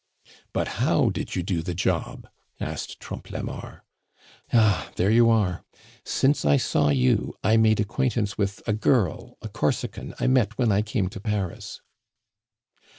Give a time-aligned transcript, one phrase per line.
[0.51, 2.27] "But how did you do the job?"
[2.59, 3.81] asked Trompe la Mort.
[4.51, 4.89] "Ah!
[4.95, 5.63] there you are.
[6.03, 10.71] Since I saw you I made acquaintance with a girl, a Corsican, I met when
[10.71, 11.81] I came to Paris."